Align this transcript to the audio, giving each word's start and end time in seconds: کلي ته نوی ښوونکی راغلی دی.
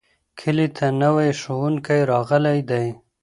کلي 0.39 0.67
ته 0.77 0.85
نوی 1.01 1.29
ښوونکی 1.41 1.99
راغلی 2.11 2.59
دی. 2.69 2.87